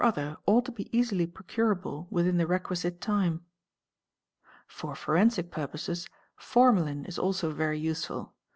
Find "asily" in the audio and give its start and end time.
0.99-1.27